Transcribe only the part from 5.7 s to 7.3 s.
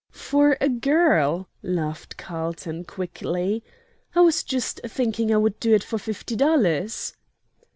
it for fifty dollars."